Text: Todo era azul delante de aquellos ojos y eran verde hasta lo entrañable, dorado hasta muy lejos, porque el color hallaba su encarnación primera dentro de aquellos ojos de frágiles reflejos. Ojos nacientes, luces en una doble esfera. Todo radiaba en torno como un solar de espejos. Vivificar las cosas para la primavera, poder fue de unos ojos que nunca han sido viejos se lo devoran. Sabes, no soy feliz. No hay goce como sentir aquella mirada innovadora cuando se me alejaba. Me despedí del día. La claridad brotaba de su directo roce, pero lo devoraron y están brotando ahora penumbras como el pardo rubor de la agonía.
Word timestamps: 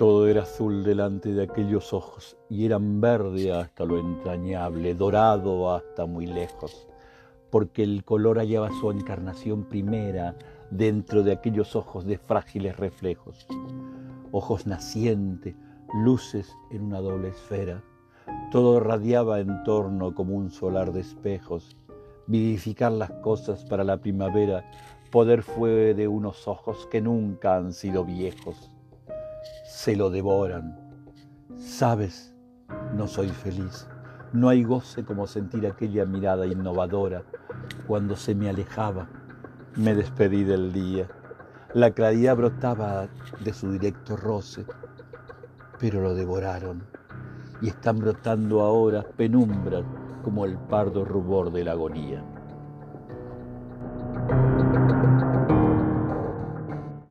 Todo 0.00 0.28
era 0.28 0.44
azul 0.44 0.82
delante 0.82 1.34
de 1.34 1.42
aquellos 1.42 1.92
ojos 1.92 2.38
y 2.48 2.64
eran 2.64 3.02
verde 3.02 3.52
hasta 3.52 3.84
lo 3.84 3.98
entrañable, 3.98 4.94
dorado 4.94 5.74
hasta 5.74 6.06
muy 6.06 6.24
lejos, 6.24 6.88
porque 7.50 7.82
el 7.82 8.02
color 8.02 8.38
hallaba 8.38 8.70
su 8.80 8.90
encarnación 8.90 9.64
primera 9.64 10.36
dentro 10.70 11.22
de 11.22 11.32
aquellos 11.32 11.76
ojos 11.76 12.06
de 12.06 12.16
frágiles 12.16 12.78
reflejos. 12.78 13.46
Ojos 14.32 14.66
nacientes, 14.66 15.54
luces 16.02 16.50
en 16.70 16.80
una 16.80 17.00
doble 17.00 17.28
esfera. 17.28 17.84
Todo 18.50 18.80
radiaba 18.80 19.40
en 19.40 19.62
torno 19.64 20.14
como 20.14 20.34
un 20.34 20.50
solar 20.50 20.94
de 20.94 21.00
espejos. 21.00 21.76
Vivificar 22.26 22.92
las 22.92 23.10
cosas 23.20 23.66
para 23.66 23.84
la 23.84 23.98
primavera, 23.98 24.64
poder 25.10 25.42
fue 25.42 25.92
de 25.92 26.08
unos 26.08 26.48
ojos 26.48 26.88
que 26.90 27.02
nunca 27.02 27.56
han 27.56 27.74
sido 27.74 28.06
viejos 28.06 28.70
se 29.82 29.96
lo 29.96 30.10
devoran. 30.10 30.76
Sabes, 31.56 32.34
no 32.94 33.06
soy 33.06 33.30
feliz. 33.30 33.88
No 34.30 34.50
hay 34.50 34.62
goce 34.62 35.06
como 35.06 35.26
sentir 35.26 35.66
aquella 35.66 36.04
mirada 36.04 36.46
innovadora 36.46 37.22
cuando 37.86 38.14
se 38.14 38.34
me 38.34 38.50
alejaba. 38.50 39.08
Me 39.76 39.94
despedí 39.94 40.44
del 40.44 40.70
día. 40.74 41.08
La 41.72 41.92
claridad 41.92 42.36
brotaba 42.36 43.08
de 43.42 43.54
su 43.54 43.72
directo 43.72 44.18
roce, 44.18 44.66
pero 45.78 46.02
lo 46.02 46.14
devoraron 46.14 46.82
y 47.62 47.68
están 47.68 48.00
brotando 48.00 48.60
ahora 48.60 49.02
penumbras 49.02 49.84
como 50.22 50.44
el 50.44 50.58
pardo 50.58 51.06
rubor 51.06 51.50
de 51.52 51.64
la 51.64 51.72
agonía. 51.72 52.22